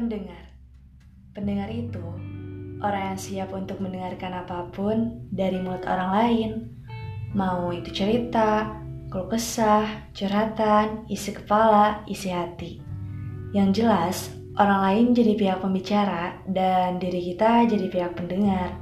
[0.00, 0.56] Pendengar.
[1.36, 2.00] Pendengar itu
[2.80, 6.50] orang yang siap untuk mendengarkan apa pun dari mulut orang lain.
[7.36, 8.80] Mau itu cerita,
[9.12, 12.80] keluh kesah, curhatan, isi kepala, isi hati.
[13.52, 14.16] Yang jelas,
[14.56, 18.80] orang lain jadi pihak pembicara dan diri kita jadi pihak pendengar.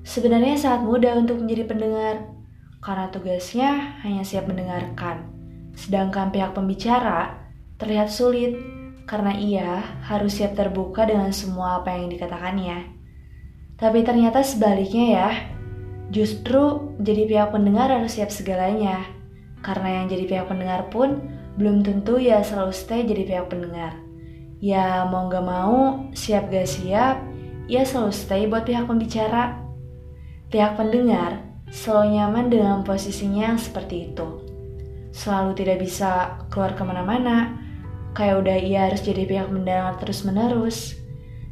[0.00, 2.32] Sebenarnya sangat mudah untuk menjadi pendengar
[2.80, 5.28] Karena tugasnya hanya siap mendengarkan.
[5.76, 12.92] Sedangkan pihak pembicara terlihat sulit karena ia harus siap terbuka dengan semua apa yang dikatakannya.
[13.76, 15.30] Tapi ternyata sebaliknya ya,
[16.14, 19.02] justru jadi pihak pendengar harus siap segalanya.
[19.62, 21.22] Karena yang jadi pihak pendengar pun
[21.58, 23.98] belum tentu ya selalu stay jadi pihak pendengar.
[24.62, 27.18] Ya mau gak mau, siap gak siap,
[27.66, 29.58] ya selalu stay buat pihak pembicara.
[30.52, 31.42] Pihak pendengar
[31.72, 34.28] selalu nyaman dengan posisinya yang seperti itu.
[35.10, 37.58] Selalu tidak bisa keluar ke mana-mana,
[38.12, 41.00] Kayak udah ia harus jadi pihak mendengar terus-menerus.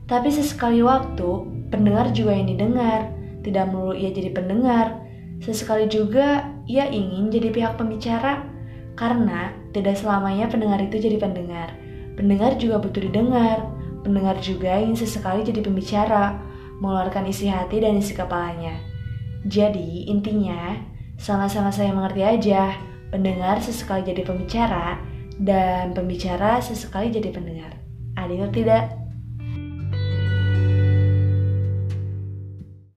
[0.04, 3.08] Tapi sesekali waktu, pendengar juga yang didengar.
[3.40, 5.00] Tidak melulu ia jadi pendengar.
[5.40, 8.44] Sesekali juga ia ingin jadi pihak pembicara.
[8.92, 11.72] Karena tidak selamanya pendengar itu jadi pendengar.
[12.20, 13.64] Pendengar juga butuh didengar.
[14.04, 16.36] Pendengar juga ingin sesekali jadi pembicara,
[16.80, 18.80] mengeluarkan isi hati dan isi kepalanya.
[19.44, 20.76] Jadi, intinya,
[21.16, 22.76] sama-sama saya mengerti aja,
[23.12, 25.00] pendengar sesekali jadi pembicara,
[25.40, 27.72] dan pembicara sesekali jadi pendengar.
[28.20, 28.99] Adil tidak?